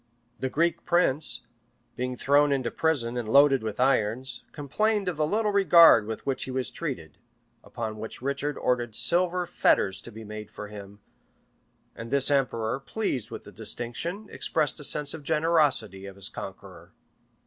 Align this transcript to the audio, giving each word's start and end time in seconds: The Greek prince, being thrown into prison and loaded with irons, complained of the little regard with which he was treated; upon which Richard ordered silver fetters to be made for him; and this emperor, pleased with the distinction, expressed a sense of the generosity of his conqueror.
The 0.39 0.49
Greek 0.49 0.83
prince, 0.83 1.45
being 1.95 2.15
thrown 2.15 2.51
into 2.51 2.71
prison 2.71 3.17
and 3.17 3.29
loaded 3.29 3.61
with 3.61 3.79
irons, 3.79 4.43
complained 4.51 5.07
of 5.07 5.15
the 5.17 5.27
little 5.27 5.51
regard 5.51 6.07
with 6.07 6.25
which 6.25 6.45
he 6.45 6.49
was 6.49 6.71
treated; 6.71 7.19
upon 7.63 7.99
which 7.99 8.19
Richard 8.19 8.57
ordered 8.57 8.95
silver 8.95 9.45
fetters 9.45 10.01
to 10.01 10.11
be 10.11 10.23
made 10.23 10.49
for 10.49 10.69
him; 10.69 11.01
and 11.95 12.09
this 12.09 12.31
emperor, 12.31 12.79
pleased 12.79 13.29
with 13.29 13.43
the 13.43 13.51
distinction, 13.51 14.27
expressed 14.31 14.79
a 14.79 14.83
sense 14.83 15.13
of 15.13 15.21
the 15.21 15.25
generosity 15.25 16.07
of 16.07 16.15
his 16.15 16.29
conqueror. 16.29 16.93